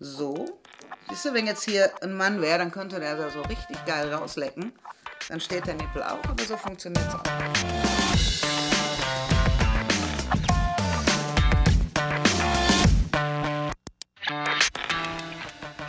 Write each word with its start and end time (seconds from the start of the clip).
So. 0.00 0.60
Siehst 1.08 1.24
du, 1.24 1.34
wenn 1.34 1.46
jetzt 1.46 1.64
hier 1.64 1.90
ein 2.04 2.16
Mann 2.16 2.40
wäre, 2.40 2.58
dann 2.58 2.70
könnte 2.70 3.00
der 3.00 3.16
da 3.16 3.30
so 3.30 3.40
richtig 3.42 3.84
geil 3.84 4.14
rauslecken. 4.14 4.72
Dann 5.28 5.40
steht 5.40 5.66
der 5.66 5.74
Nippel 5.74 6.04
auch, 6.04 6.24
aber 6.24 6.44
so 6.44 6.56
funktioniert 6.56 7.04
es 7.08 7.14
auch. 7.14 7.24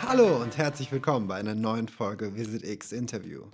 Hallo 0.02 0.42
und 0.42 0.58
herzlich 0.58 0.90
willkommen 0.90 1.28
bei 1.28 1.36
einer 1.36 1.54
neuen 1.54 1.86
Folge 1.86 2.34
Visit 2.34 2.64
X 2.64 2.90
Interview. 2.90 3.44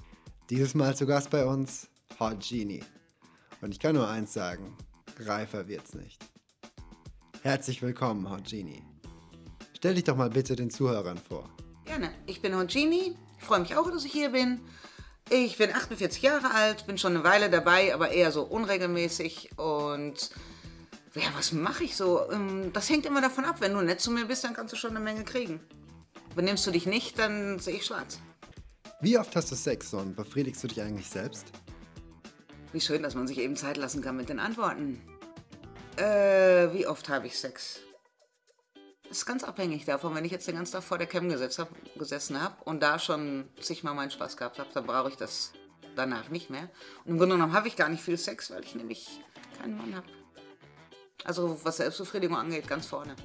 Dieses 0.48 0.74
Mal 0.74 0.96
zu 0.96 1.04
Gast 1.06 1.28
bei 1.28 1.44
uns 1.44 1.90
Hot 2.18 2.40
Genie. 2.40 2.82
Und 3.60 3.72
ich 3.72 3.78
kann 3.78 3.94
nur 3.94 4.08
eins 4.08 4.32
sagen, 4.32 4.74
reifer 5.20 5.68
wird's 5.68 5.92
nicht. 5.92 6.24
Herzlich 7.42 7.82
willkommen, 7.82 8.30
Hot 8.30 8.48
Genie. 8.48 8.82
Stell 9.76 9.94
dich 9.94 10.04
doch 10.04 10.16
mal 10.16 10.30
bitte 10.30 10.56
den 10.56 10.70
Zuhörern 10.70 11.18
vor. 11.18 11.50
Gerne. 11.84 12.10
Ich 12.24 12.40
bin 12.40 12.56
Hongini. 12.56 13.14
Ich 13.38 13.44
freue 13.44 13.60
mich 13.60 13.76
auch, 13.76 13.90
dass 13.90 14.06
ich 14.06 14.12
hier 14.12 14.30
bin. 14.30 14.60
Ich 15.28 15.58
bin 15.58 15.70
48 15.70 16.22
Jahre 16.22 16.54
alt, 16.54 16.86
bin 16.86 16.96
schon 16.96 17.14
eine 17.14 17.24
Weile 17.24 17.50
dabei, 17.50 17.92
aber 17.92 18.10
eher 18.10 18.32
so 18.32 18.44
unregelmäßig. 18.44 19.50
Und 19.58 20.30
ja, 21.14 21.24
was 21.36 21.52
mache 21.52 21.84
ich 21.84 21.94
so? 21.94 22.30
Ähm, 22.30 22.70
Das 22.72 22.88
hängt 22.88 23.04
immer 23.04 23.20
davon 23.20 23.44
ab. 23.44 23.56
Wenn 23.60 23.74
du 23.74 23.82
nett 23.82 24.00
zu 24.00 24.10
mir 24.10 24.24
bist, 24.24 24.44
dann 24.44 24.54
kannst 24.54 24.72
du 24.72 24.78
schon 24.78 24.90
eine 24.90 25.00
Menge 25.00 25.24
kriegen. 25.24 25.60
Benimmst 26.34 26.66
du 26.66 26.70
dich 26.70 26.86
nicht, 26.86 27.18
dann 27.18 27.58
sehe 27.58 27.76
ich 27.76 27.84
schwarz. 27.84 28.18
Wie 29.00 29.18
oft 29.18 29.36
hast 29.36 29.50
du 29.50 29.56
Sex 29.56 29.92
und 29.92 30.16
befriedigst 30.16 30.64
du 30.64 30.68
dich 30.68 30.80
eigentlich 30.80 31.10
selbst? 31.10 31.46
Wie 32.72 32.80
schön, 32.80 33.02
dass 33.02 33.14
man 33.14 33.26
sich 33.26 33.38
eben 33.38 33.56
Zeit 33.56 33.76
lassen 33.76 34.00
kann 34.00 34.16
mit 34.16 34.30
den 34.30 34.38
Antworten. 34.38 35.02
Äh, 35.96 36.72
wie 36.72 36.86
oft 36.86 37.08
habe 37.10 37.26
ich 37.26 37.38
Sex? 37.38 37.80
Das 39.16 39.22
ist 39.22 39.26
ganz 39.26 39.44
abhängig 39.44 39.86
davon, 39.86 40.14
wenn 40.14 40.26
ich 40.26 40.30
jetzt 40.30 40.46
den 40.46 40.56
ganzen 40.56 40.74
Tag 40.74 40.82
vor 40.82 40.98
der 40.98 41.06
Cam 41.06 41.30
hab, 41.30 41.98
gesessen 41.98 42.38
habe 42.38 42.54
und 42.64 42.82
da 42.82 42.98
schon 42.98 43.48
zigmal 43.58 43.94
meinen 43.94 44.10
Spaß 44.10 44.36
gehabt 44.36 44.58
habe, 44.58 44.68
dann 44.74 44.84
brauche 44.84 45.08
ich 45.08 45.16
das 45.16 45.52
danach 45.94 46.28
nicht 46.28 46.50
mehr. 46.50 46.68
Und 47.06 47.12
im 47.12 47.16
Grunde 47.16 47.36
genommen 47.36 47.54
habe 47.54 47.66
ich 47.66 47.76
gar 47.76 47.88
nicht 47.88 48.02
viel 48.02 48.18
Sex, 48.18 48.50
weil 48.50 48.62
ich 48.62 48.74
nämlich 48.74 49.22
keinen 49.58 49.78
Mann 49.78 49.96
habe. 49.96 50.06
Also 51.24 51.58
was 51.64 51.78
Selbstbefriedigung 51.78 52.36
angeht, 52.36 52.68
ganz 52.68 52.84
vorne. 52.84 53.16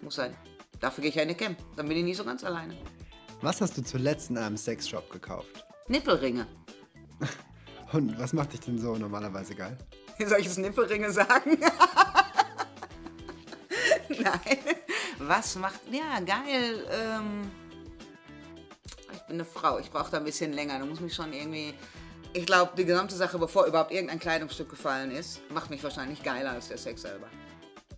Muss 0.00 0.14
sein. 0.14 0.34
Dafür 0.80 1.02
gehe 1.02 1.10
ich 1.10 1.16
ja 1.16 1.22
in 1.22 1.28
die 1.28 1.34
Cam. 1.34 1.54
Dann 1.76 1.86
bin 1.86 1.98
ich 1.98 2.04
nicht 2.04 2.16
so 2.16 2.24
ganz 2.24 2.42
alleine. 2.42 2.74
Was 3.42 3.60
hast 3.60 3.76
du 3.76 3.82
zuletzt 3.82 4.30
in 4.30 4.38
einem 4.38 4.56
Sexshop 4.56 5.10
gekauft? 5.10 5.66
Nippelringe. 5.88 6.46
Und 7.92 8.18
was 8.18 8.32
macht 8.32 8.54
dich 8.54 8.60
denn 8.60 8.78
so 8.78 8.96
normalerweise 8.96 9.54
geil? 9.54 9.76
Soll 10.26 10.40
ich 10.40 10.46
jetzt 10.46 10.56
Nippelringe 10.58 11.10
sagen? 11.12 11.58
Nein. 14.22 14.58
Was 15.18 15.56
macht. 15.56 15.80
Ja, 15.90 16.20
geil. 16.20 16.86
Ähm, 16.90 17.50
ich 19.12 19.22
bin 19.22 19.36
eine 19.36 19.44
Frau. 19.44 19.78
Ich 19.78 19.90
brauche 19.90 20.10
da 20.10 20.18
ein 20.18 20.24
bisschen 20.24 20.52
länger. 20.52 20.78
Du 20.78 20.86
musst 20.86 21.00
mich 21.00 21.14
schon 21.14 21.32
irgendwie. 21.32 21.74
Ich 22.32 22.44
glaube, 22.44 22.72
die 22.76 22.84
gesamte 22.84 23.14
Sache, 23.14 23.38
bevor 23.38 23.64
überhaupt 23.66 23.92
irgendein 23.92 24.18
Kleidungsstück 24.18 24.68
gefallen 24.68 25.10
ist, 25.10 25.40
macht 25.50 25.70
mich 25.70 25.82
wahrscheinlich 25.82 26.22
geiler 26.22 26.50
als 26.50 26.68
der 26.68 26.78
Sex 26.78 27.02
selber. 27.02 27.28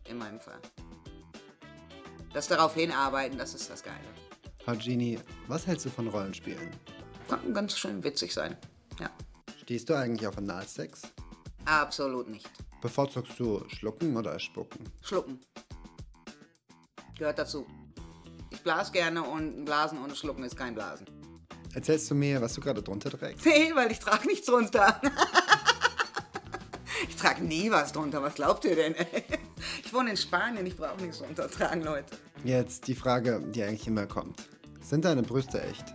In 0.09 0.19
meinem 0.19 0.41
Fall. 0.41 0.61
Das 2.33 2.47
darauf 2.47 2.75
hinarbeiten, 2.75 3.37
das 3.37 3.55
ist 3.55 3.69
das 3.69 3.83
Geile. 3.83 3.99
Hot 4.67 4.81
Genie, 4.81 5.19
was 5.49 5.67
hältst 5.67 5.87
du 5.87 5.91
von 5.91 6.09
Rollenspielen? 6.09 6.71
Kann 7.29 7.53
ganz 7.53 7.77
schön 7.77 8.05
witzig 8.05 8.33
sein. 8.33 8.57
Ja. 9.01 9.11
Stehst 9.63 9.89
du 9.89 9.95
eigentlich 9.95 10.27
auf 10.27 10.39
Analsex? 10.39 11.03
Absolut 11.65 12.29
nicht. 12.29 12.49
Bevorzugst 12.81 13.39
du 13.41 13.65
Schlucken 13.69 14.17
oder 14.17 14.39
Spucken? 14.39 14.85
Schlucken. 15.03 15.41
Gehört 17.19 17.39
dazu. 17.39 17.67
Ich 18.51 18.63
blas 18.63 18.93
gerne 18.93 19.23
und 19.23 19.65
Blasen 19.65 20.03
ohne 20.03 20.15
Schlucken 20.15 20.45
ist 20.45 20.57
kein 20.57 20.75
Blasen. 20.75 21.07
Erzählst 21.75 22.11
du 22.11 22.15
mir, 22.15 22.41
was 22.41 22.55
du 22.55 22.61
gerade 22.61 22.83
drunter 22.83 23.11
trägst? 23.11 23.45
Nee, 23.45 23.73
weil 23.75 23.91
ich 23.91 23.99
trage 23.99 24.27
nichts 24.27 24.47
drunter. 24.47 25.01
ich 27.09 27.17
trage 27.17 27.45
nie 27.45 27.71
was 27.71 27.93
drunter. 27.93 28.23
Was 28.23 28.35
glaubt 28.35 28.65
ihr 28.65 28.77
denn? 28.77 28.95
Ich 29.85 29.95
wohne 29.95 30.11
in 30.11 30.17
Spanien, 30.19 30.67
ich 30.67 30.77
brauche 30.77 31.01
nichts 31.01 31.19
drunter 31.19 31.51
tragen, 31.51 31.83
Leute. 31.83 32.15
Jetzt 32.45 32.87
die 32.89 32.95
Frage, 32.95 33.43
die 33.55 33.63
eigentlich 33.63 33.87
immer 33.87 34.07
kommt. 34.07 34.47
Sind 34.83 35.07
deine 35.07 35.23
Brüste 35.23 35.63
echt? 35.63 35.95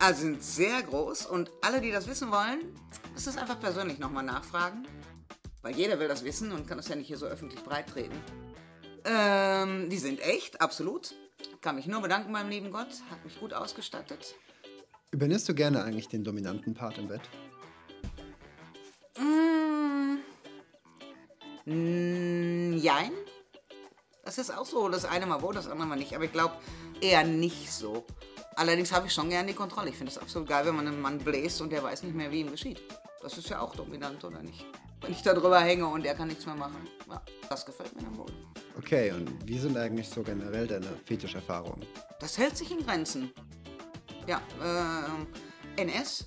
Also 0.00 0.22
sind 0.22 0.42
sehr 0.42 0.82
groß 0.82 1.26
und 1.26 1.48
alle, 1.62 1.80
die 1.80 1.92
das 1.92 2.08
wissen 2.08 2.32
wollen, 2.32 2.74
müssen 3.14 3.28
es 3.28 3.36
einfach 3.36 3.60
persönlich 3.60 4.00
nochmal 4.00 4.24
nachfragen. 4.24 4.84
Weil 5.62 5.76
jeder 5.76 6.00
will 6.00 6.08
das 6.08 6.24
wissen 6.24 6.50
und 6.50 6.66
kann 6.66 6.78
das 6.78 6.88
ja 6.88 6.96
nicht 6.96 7.06
hier 7.06 7.18
so 7.18 7.26
öffentlich 7.26 7.62
breit 7.62 7.88
treten. 7.88 8.16
Ähm, 9.04 9.88
die 9.88 9.98
sind 9.98 10.20
echt, 10.20 10.60
absolut. 10.60 11.14
Kann 11.60 11.76
mich 11.76 11.86
nur 11.86 12.02
bedanken 12.02 12.32
beim 12.32 12.48
lieben 12.48 12.70
Gott, 12.70 12.88
hat 13.10 13.24
mich 13.24 13.38
gut 13.40 13.52
ausgestattet. 13.52 14.34
Übernimmst 15.10 15.48
du 15.48 15.54
gerne 15.54 15.82
eigentlich 15.82 16.08
den 16.08 16.22
dominanten 16.22 16.74
Part 16.74 16.98
im 16.98 17.08
Bett? 17.08 17.22
Mm, 21.70 22.78
jein. 22.78 23.12
Das 24.24 24.38
ist 24.38 24.50
auch 24.50 24.66
so. 24.66 24.88
Das 24.88 25.04
eine 25.04 25.26
mal 25.26 25.42
wo, 25.42 25.52
das 25.52 25.68
andere 25.68 25.86
mal 25.88 25.96
nicht. 25.96 26.14
Aber 26.14 26.24
ich 26.24 26.32
glaube 26.32 26.54
eher 27.00 27.24
nicht 27.24 27.72
so. 27.72 28.04
Allerdings 28.56 28.92
habe 28.92 29.06
ich 29.06 29.12
schon 29.12 29.30
gern 29.30 29.46
die 29.46 29.54
Kontrolle. 29.54 29.90
Ich 29.90 29.96
finde 29.96 30.12
es 30.12 30.18
absolut 30.18 30.48
geil, 30.48 30.66
wenn 30.66 30.76
man 30.76 30.86
einen 30.86 31.00
Mann 31.00 31.18
bläst 31.18 31.60
und 31.60 31.70
der 31.70 31.82
weiß 31.82 32.02
nicht 32.02 32.14
mehr, 32.14 32.30
wie 32.30 32.40
ihm 32.40 32.50
geschieht. 32.50 32.82
Das 33.22 33.36
ist 33.38 33.48
ja 33.48 33.60
auch 33.60 33.74
dominant, 33.74 34.22
oder 34.24 34.42
nicht? 34.42 34.64
Wenn 35.00 35.12
ich 35.12 35.22
da 35.22 35.32
drüber 35.32 35.60
hänge 35.60 35.86
und 35.86 36.04
er 36.04 36.14
kann 36.14 36.28
nichts 36.28 36.46
mehr 36.46 36.54
machen. 36.54 36.88
Ja, 37.08 37.22
das 37.48 37.64
gefällt 37.64 37.94
mir 37.96 38.02
dann 38.02 38.16
wohl. 38.18 38.32
Okay, 38.82 39.12
und 39.12 39.46
wie 39.46 39.58
sind 39.58 39.76
eigentlich 39.76 40.08
so 40.08 40.22
generell 40.22 40.66
deine 40.66 40.86
Fetischerfahrungen? 41.04 41.86
Das 42.18 42.38
hält 42.38 42.56
sich 42.56 42.70
in 42.70 42.82
Grenzen. 42.82 43.30
Ja, 44.26 44.40
ähm, 44.64 45.26
NS. 45.76 46.26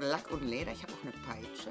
Lack 0.00 0.32
und 0.32 0.42
Leder, 0.42 0.72
ich 0.72 0.82
habe 0.82 0.92
auch 0.94 1.02
eine 1.04 1.12
Peitsche. 1.24 1.70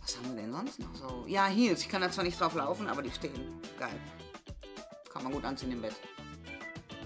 Was 0.00 0.16
haben 0.16 0.36
wir 0.36 0.42
denn 0.42 0.52
sonst 0.52 0.78
noch 0.78 0.94
so? 0.94 1.24
Ja, 1.26 1.46
Heels, 1.46 1.80
ich 1.80 1.88
kann 1.88 2.02
da 2.02 2.10
zwar 2.12 2.22
nicht 2.22 2.40
drauf 2.40 2.54
laufen, 2.54 2.86
aber 2.86 3.02
die 3.02 3.10
stehen. 3.10 3.60
Geil. 3.80 3.98
Kann 5.12 5.24
man 5.24 5.32
gut 5.32 5.44
anziehen 5.44 5.72
im 5.72 5.82
Bett. 5.82 5.96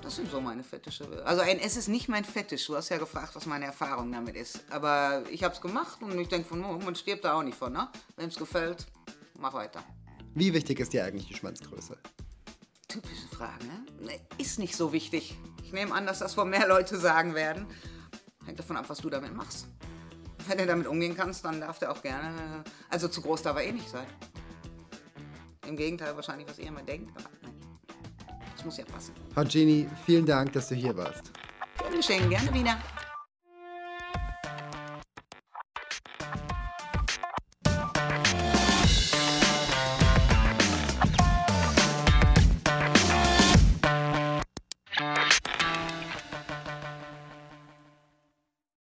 Das 0.04 0.16
sind 0.16 0.30
so 0.30 0.38
meine 0.38 0.62
Fetische. 0.62 1.24
Also 1.24 1.40
NS 1.40 1.78
ist 1.78 1.88
nicht 1.88 2.08
mein 2.08 2.26
Fetisch. 2.26 2.66
Du 2.66 2.76
hast 2.76 2.90
ja 2.90 2.98
gefragt, 2.98 3.34
was 3.34 3.46
meine 3.46 3.64
Erfahrung 3.64 4.12
damit 4.12 4.36
ist. 4.36 4.62
Aber 4.68 5.22
ich 5.30 5.42
habe 5.42 5.54
es 5.54 5.62
gemacht 5.62 6.02
und 6.02 6.18
ich 6.18 6.28
denke 6.28 6.46
von, 6.46 6.62
oh, 6.62 6.78
man 6.78 6.94
stirbt 6.94 7.24
da 7.24 7.32
auch 7.38 7.42
nicht 7.42 7.56
von, 7.56 7.72
ne? 7.72 7.88
Wenn 8.16 8.28
es 8.28 8.36
gefällt, 8.36 8.86
mach 9.38 9.54
weiter. 9.54 9.82
Wie 10.34 10.52
wichtig 10.52 10.78
ist 10.78 10.92
dir 10.92 11.04
eigentlich 11.04 11.26
die 11.26 11.34
Schwanzgröße? 11.34 11.96
Typische 12.86 13.28
Frage, 13.28 13.64
ne? 13.64 14.20
Ist 14.36 14.58
nicht 14.58 14.76
so 14.76 14.92
wichtig. 14.92 15.38
Ich 15.62 15.72
nehme 15.72 15.94
an, 15.94 16.04
dass 16.04 16.18
das 16.18 16.36
wohl 16.36 16.44
mehr 16.44 16.68
Leute 16.68 16.98
sagen 16.98 17.34
werden. 17.34 17.66
Hängt 18.44 18.58
davon 18.58 18.76
ab, 18.76 18.84
was 18.88 18.98
du 18.98 19.08
damit 19.08 19.34
machst. 19.34 19.68
Wenn 20.46 20.58
du 20.58 20.66
damit 20.66 20.86
umgehen 20.86 21.16
kannst, 21.16 21.46
dann 21.46 21.60
darf 21.60 21.78
der 21.78 21.90
auch 21.90 22.02
gerne. 22.02 22.62
Also 22.90 23.08
zu 23.08 23.22
groß 23.22 23.40
darf 23.40 23.56
er 23.56 23.64
eh 23.64 23.72
nicht 23.72 23.88
sein. 23.88 24.06
Im 25.66 25.78
Gegenteil, 25.78 26.14
wahrscheinlich, 26.14 26.46
was 26.46 26.58
ihr 26.58 26.66
immer 26.66 26.82
denkt. 26.82 27.10
Aber 27.16 27.43
muss 28.64 28.76
ja 28.78 28.84
passen. 28.84 29.12
Hot 29.36 29.48
Genie, 29.50 29.88
vielen 30.06 30.26
Dank, 30.26 30.52
dass 30.52 30.68
du 30.68 30.74
hier 30.74 30.96
warst. 30.96 31.32
Gerne 31.78 31.96
geschehen, 31.96 32.30
gerne 32.30 32.52
wieder. 32.54 32.76